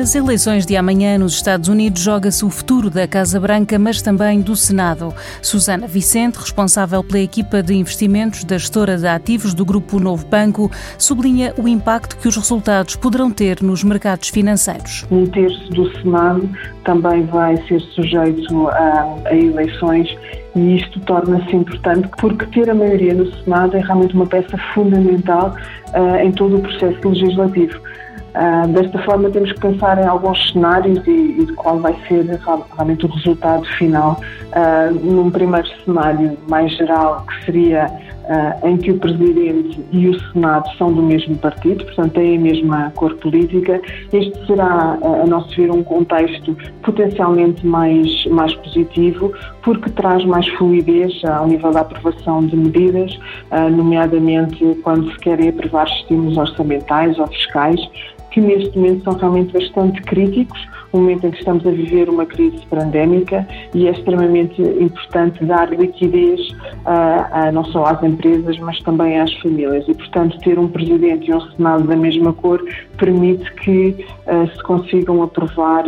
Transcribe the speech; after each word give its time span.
Nas 0.00 0.14
eleições 0.14 0.64
de 0.64 0.76
amanhã 0.76 1.18
nos 1.18 1.34
Estados 1.34 1.68
Unidos 1.68 2.00
joga-se 2.00 2.42
o 2.42 2.48
futuro 2.48 2.88
da 2.88 3.06
Casa 3.06 3.38
Branca, 3.38 3.78
mas 3.78 4.00
também 4.00 4.40
do 4.40 4.56
Senado. 4.56 5.12
Susana 5.42 5.86
Vicente, 5.86 6.38
responsável 6.38 7.04
pela 7.04 7.18
equipa 7.18 7.62
de 7.62 7.74
investimentos 7.74 8.42
da 8.42 8.56
gestora 8.56 8.96
de 8.96 9.06
ativos 9.06 9.52
do 9.52 9.62
Grupo 9.62 10.00
Novo 10.00 10.26
Banco, 10.26 10.70
sublinha 10.96 11.52
o 11.58 11.68
impacto 11.68 12.16
que 12.16 12.26
os 12.26 12.34
resultados 12.34 12.96
poderão 12.96 13.30
ter 13.30 13.62
nos 13.62 13.84
mercados 13.84 14.30
financeiros. 14.30 15.04
Um 15.10 15.26
terço 15.26 15.68
do 15.68 15.92
Senado 15.98 16.48
também 16.86 17.26
vai 17.26 17.58
ser 17.68 17.82
sujeito 17.94 18.68
a, 18.68 19.18
a 19.26 19.34
eleições 19.36 20.08
e 20.54 20.76
isto 20.76 20.98
torna-se 21.00 21.54
importante 21.54 22.08
porque 22.18 22.46
ter 22.46 22.68
a 22.68 22.74
maioria 22.74 23.14
no 23.14 23.30
Senado 23.36 23.76
é 23.76 23.80
realmente 23.80 24.14
uma 24.14 24.26
peça 24.26 24.56
fundamental 24.74 25.54
uh, 25.94 26.16
em 26.16 26.32
todo 26.32 26.56
o 26.56 26.60
processo 26.60 27.08
legislativo. 27.08 27.80
Uh, 28.34 28.68
desta 28.68 28.98
forma, 29.00 29.28
temos 29.30 29.52
que 29.52 29.60
pensar 29.60 29.98
em 29.98 30.06
alguns 30.06 30.52
cenários 30.52 31.04
e, 31.06 31.10
e 31.10 31.46
qual 31.56 31.78
vai 31.78 31.96
ser 32.06 32.24
realmente 32.76 33.04
o 33.06 33.08
resultado 33.08 33.64
final. 33.76 34.20
Uh, 34.50 34.94
num 34.94 35.30
primeiro 35.30 35.68
cenário 35.84 36.36
mais 36.48 36.76
geral, 36.76 37.24
que 37.26 37.44
seria 37.44 37.86
uh, 38.30 38.66
em 38.66 38.76
que 38.76 38.92
o 38.92 38.98
Presidente 38.98 39.80
e 39.92 40.08
o 40.08 40.20
Senado 40.32 40.68
são 40.78 40.92
do 40.92 41.02
mesmo 41.02 41.36
partido, 41.36 41.84
portanto 41.84 42.12
têm 42.12 42.38
a 42.38 42.40
mesma 42.40 42.92
cor 42.94 43.14
política, 43.16 43.80
este 44.12 44.46
será, 44.46 44.98
a 45.02 45.26
nosso 45.26 45.54
ver, 45.56 45.70
um 45.70 45.82
contexto 45.82 46.56
potencialmente 46.82 47.66
mais, 47.66 48.24
mais 48.26 48.54
positivo, 48.54 49.32
porque 49.62 49.90
traz 49.90 50.24
mais 50.24 50.46
fluidez 50.50 51.12
ao 51.24 51.46
nível 51.46 51.72
da 51.72 51.80
aprovação 51.80 52.46
de 52.46 52.56
medidas, 52.56 53.18
nomeadamente 53.72 54.78
quando 54.82 55.10
se 55.12 55.18
querem 55.18 55.48
aprovar 55.48 55.86
estímulos 55.86 56.36
orçamentais 56.36 57.18
ou 57.18 57.26
fiscais, 57.26 57.80
que 58.30 58.40
neste 58.40 58.76
momento 58.78 59.04
são 59.04 59.14
realmente 59.14 59.52
bastante 59.52 60.00
críticos, 60.02 60.60
um 60.92 61.00
momento 61.00 61.26
em 61.26 61.30
que 61.30 61.38
estamos 61.38 61.66
a 61.66 61.70
viver 61.70 62.08
uma 62.08 62.26
crise 62.26 62.64
pandémica 62.66 63.46
e 63.74 63.86
é 63.86 63.90
extremamente 63.90 64.60
importante 64.60 65.44
dar 65.44 65.70
liquidez 65.70 66.40
uh, 66.50 67.48
uh, 67.48 67.52
não 67.52 67.64
só 67.66 67.84
às 67.84 68.02
empresas, 68.02 68.58
mas 68.58 68.80
também 68.80 69.20
às 69.20 69.32
famílias. 69.38 69.86
E, 69.88 69.94
portanto, 69.94 70.38
ter 70.40 70.58
um 70.58 70.68
Presidente 70.68 71.30
e 71.30 71.34
um 71.34 71.40
Senado 71.52 71.84
da 71.84 71.96
mesma 71.96 72.32
cor 72.32 72.62
permite 72.96 73.52
que 73.54 74.04
uh, 74.26 74.50
se 74.54 74.62
consigam 74.62 75.22
aprovar 75.22 75.84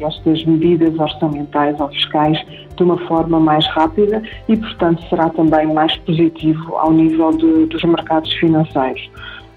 estas 0.00 0.44
medidas 0.44 0.98
orçamentais 0.98 1.78
ou 1.80 1.88
fiscais 1.88 2.38
de 2.76 2.82
uma 2.82 2.98
forma 3.06 3.38
mais 3.38 3.66
rápida 3.68 4.22
e, 4.48 4.56
portanto, 4.56 5.02
será 5.08 5.30
também 5.30 5.66
mais 5.72 5.96
positivo 5.98 6.76
ao 6.76 6.92
nível 6.92 7.30
de, 7.30 7.66
dos 7.66 7.82
mercados 7.84 8.32
financeiros. 8.34 9.10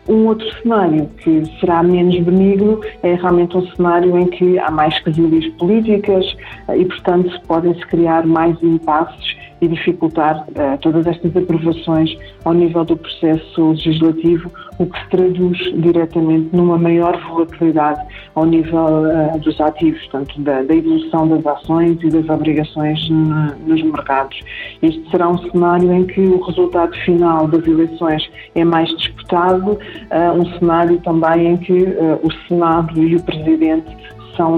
Um 0.07 0.27
outro 0.27 0.47
cenário 0.61 1.09
que 1.17 1.43
será 1.59 1.83
menos 1.83 2.17
benigno 2.21 2.79
é 3.03 3.15
realmente 3.15 3.57
um 3.57 3.67
cenário 3.75 4.17
em 4.17 4.27
que 4.27 4.57
há 4.59 4.71
mais 4.71 4.97
quesilhas 4.99 5.45
políticas 5.55 6.25
eh, 6.69 6.77
e, 6.77 6.85
portanto, 6.85 7.29
podem-se 7.45 7.85
criar 7.87 8.25
mais 8.25 8.55
impasses 8.63 9.35
e 9.61 9.67
dificultar 9.67 10.45
uh, 10.49 10.77
todas 10.81 11.07
estas 11.07 11.35
aprovações 11.35 12.15
ao 12.45 12.53
nível 12.53 12.85
do 12.85 12.95
processo 12.95 13.71
legislativo, 13.71 14.51
o 14.77 14.85
que 14.85 14.99
se 14.99 15.09
traduz 15.09 15.57
diretamente 15.81 16.55
numa 16.55 16.77
maior 16.77 17.19
volatilidade 17.27 17.99
ao 18.37 18.45
nível 18.45 19.03
uh, 19.03 19.39
dos 19.39 19.59
ativos, 19.59 19.99
portanto, 20.05 20.39
da, 20.41 20.61
da, 20.61 20.75
evolução 20.75 21.27
das 21.27 21.43
ações 21.43 21.97
e 22.03 22.09
das 22.09 22.29
obrigações 22.29 23.09
nos 23.09 23.81
mercados. 23.81 24.39
Este 24.83 25.09
será 25.09 25.27
um 25.27 25.37
cenário 25.49 25.91
em 25.91 26.05
que 26.05 26.21
o 26.21 26.39
resultado 26.41 26.95
final 26.97 27.47
das 27.47 27.65
eleições 27.65 28.29
é 28.53 28.63
mais 28.63 28.89
disputado, 28.89 29.71
uh, 29.71 30.39
um 30.39 30.45
cenário 30.59 30.99
também 30.99 31.47
em 31.47 31.57
que 31.57 31.73
o 32.21 32.31
Senado 32.47 33.01
e 33.01 33.15
o 33.15 33.23
Presidente 33.23 33.97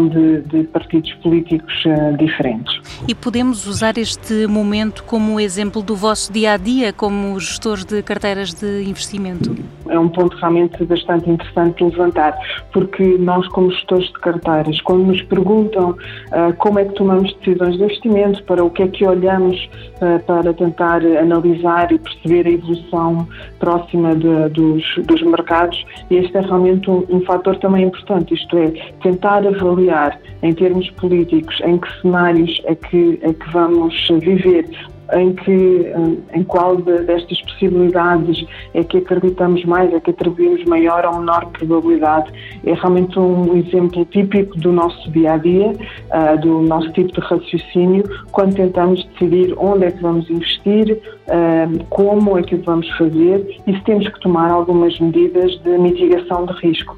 de, 0.10 0.42
de 0.42 0.64
partidos 0.66 1.14
políticos 1.16 1.74
uh, 1.86 2.18
diferentes. 2.18 2.82
E 3.08 3.16
podemos 3.16 3.66
usar 3.66 3.98
este 3.98 4.46
momento 4.48 5.04
como 5.04 5.40
exemplo 5.40 5.82
do 5.82 5.96
vosso 5.96 6.32
dia 6.32 6.54
a 6.54 6.58
dia 6.58 6.92
como 6.92 7.40
gestores 7.40 7.86
de 7.86 8.04
carteiras 8.04 8.54
de 8.54 8.84
investimento? 8.84 9.56
É 9.88 9.98
um 9.98 10.10
ponto 10.10 10.36
realmente 10.38 10.84
bastante 10.86 11.30
interessante 11.30 11.78
de 11.78 11.86
levantar, 11.86 12.38
porque 12.74 13.18
nós, 13.18 13.48
como 13.48 13.72
gestores 13.72 14.08
de 14.08 14.20
carteiras, 14.20 14.80
quando 14.82 15.06
nos 15.06 15.22
perguntam 15.24 15.92
uh, 15.92 16.54
como 16.58 16.80
é 16.80 16.86
que 16.86 16.94
tomamos 16.94 17.34
decisões 17.36 17.78
de 17.78 17.84
investimento, 17.84 18.44
para 18.44 18.64
o 18.64 18.70
que 18.70 18.84
é 18.84 18.88
que 18.88 19.06
olhamos 19.06 19.70
uh, 19.96 20.24
para 20.26 20.54
tentar 20.54 21.02
analisar 21.06 21.92
e 21.92 21.98
perceber 21.98 22.48
a 22.48 22.52
evolução 22.52 23.28
próxima 23.60 24.16
de, 24.16 24.50
dos, 24.50 24.84
dos 25.06 25.22
mercados, 25.24 25.84
este 26.12 26.38
é 26.38 26.42
realmente 26.42 26.90
um, 26.90 27.06
um 27.10 27.22
fator 27.22 27.56
também 27.58 27.86
importante, 27.86 28.34
isto 28.34 28.58
é, 28.58 28.72
tentar 29.02 29.46
avaliar 29.48 29.69
avaliar 29.70 30.20
em 30.42 30.54
termos 30.54 30.90
políticos 30.92 31.60
em 31.64 31.78
que 31.78 32.02
cenários 32.02 32.62
é 32.66 32.76
que, 32.76 33.20
é 33.22 33.34
que 33.34 33.50
vamos 33.52 34.08
viver 34.22 34.66
em 35.14 35.34
que 35.34 35.92
em 36.34 36.44
qual 36.44 36.76
destas 36.78 37.42
possibilidades 37.42 38.46
é 38.74 38.84
que 38.84 38.98
acreditamos 38.98 39.64
mais, 39.66 39.94
é 39.94 40.00
que 40.00 40.12
atribuímos 40.12 40.64
maior 40.66 41.06
ou 41.06 41.20
menor 41.20 41.46
probabilidade. 41.48 42.32
É 42.66 42.74
realmente 42.74 43.18
um 43.18 43.58
exemplo 43.58 44.06
típico 44.06 44.58
do 44.60 44.72
nosso 44.72 45.10
dia 45.12 45.34
a 45.34 45.38
dia, 45.38 45.74
ah, 46.12 46.36
do 46.36 46.62
nosso 46.62 46.92
tipo 46.92 47.12
de 47.12 47.22
raciocínio, 47.22 48.04
quando 48.32 48.56
tentamos 48.56 49.04
decidir 49.06 49.54
onde 49.58 49.86
é 49.86 49.92
que 49.92 50.02
vamos 50.02 50.30
investir, 50.30 51.00
ah, 51.30 51.68
como 51.90 52.38
é 52.38 52.44
que 52.44 52.56
o 52.56 52.62
vamos 52.62 52.90
fazer 52.98 53.62
e 53.66 53.74
se 53.74 53.82
temos 53.84 54.08
que 54.08 54.20
tomar 54.20 54.52
algumas 54.52 55.00
medidas 55.00 55.58
de 55.64 55.78
mitigação 55.78 56.46
de 56.46 56.54
risco. 56.54 56.96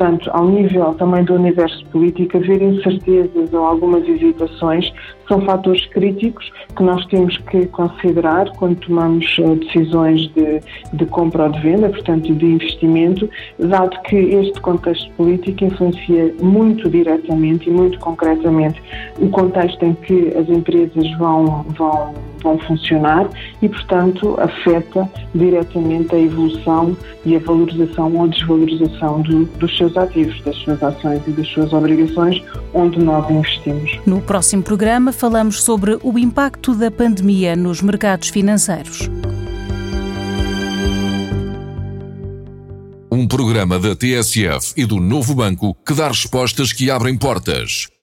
Portanto, 0.00 0.30
ao 0.32 0.48
nível 0.48 0.94
também 0.94 1.22
do 1.24 1.34
universo 1.34 1.84
político, 1.88 2.38
haver 2.38 2.62
incertezas 2.62 3.52
ou 3.52 3.66
algumas 3.66 4.08
hesitações 4.08 4.90
são 5.28 5.42
fatores 5.42 5.84
críticos 5.88 6.50
que 6.74 6.82
nós 6.82 7.04
temos 7.06 7.36
que 7.36 7.66
considerar 7.66 8.50
quando 8.56 8.76
tomamos 8.76 9.36
eh, 9.38 9.54
decisões 9.56 10.26
de, 10.28 10.62
de 10.94 11.04
compra 11.04 11.44
ou 11.44 11.50
de 11.50 11.60
venda, 11.60 11.90
portanto, 11.90 12.34
de 12.34 12.46
investimento, 12.46 13.28
dado 13.58 14.00
que 14.04 14.16
este 14.16 14.58
contexto 14.62 15.10
político 15.18 15.66
influencia 15.66 16.34
muito 16.40 16.88
diretamente 16.88 17.68
e 17.68 17.72
muito 17.72 17.98
concretamente 17.98 18.82
o 19.18 19.28
contexto 19.28 19.84
em 19.84 19.92
que 19.92 20.32
as 20.34 20.48
empresas 20.48 21.10
vão, 21.18 21.62
vão 21.76 22.14
vão 22.42 22.58
funcionar 22.58 23.28
e, 23.60 23.68
portanto, 23.68 24.36
afeta 24.40 25.08
diretamente 25.34 26.14
a 26.14 26.18
evolução 26.18 26.96
e 27.24 27.36
a 27.36 27.38
valorização 27.38 28.14
ou 28.16 28.28
desvalorização 28.28 29.22
do, 29.22 29.44
dos 29.44 29.76
seus 29.76 29.96
ativos, 29.96 30.40
das 30.42 30.56
suas 30.56 30.82
ações 30.82 31.20
e 31.26 31.30
das 31.30 31.46
suas 31.48 31.72
obrigações, 31.72 32.42
onde 32.72 32.98
nós 32.98 33.28
investimos. 33.30 33.98
No 34.06 34.20
próximo 34.20 34.62
programa, 34.62 35.12
falamos 35.12 35.62
sobre 35.62 35.98
o 36.02 36.18
impacto 36.18 36.74
da 36.74 36.90
pandemia 36.90 37.54
nos 37.56 37.82
mercados 37.82 38.28
financeiros. 38.28 39.08
Um 43.12 43.26
programa 43.26 43.78
da 43.78 43.94
TSF 43.94 44.72
e 44.76 44.86
do 44.86 45.00
Novo 45.00 45.34
Banco 45.34 45.76
que 45.86 45.92
dá 45.92 46.08
respostas 46.08 46.72
que 46.72 46.90
abrem 46.90 47.18
portas. 47.18 47.90